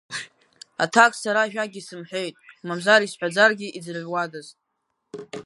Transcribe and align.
Аҭакс 0.83 1.17
сара 1.23 1.39
ажәакгьы 1.43 1.81
сымҳәеит, 1.87 2.35
мамзар, 2.67 3.01
исҳәаӡаргьы 3.03 3.67
иӡырҩуадаз?! 3.77 4.47